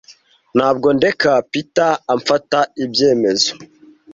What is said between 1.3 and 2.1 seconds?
Peter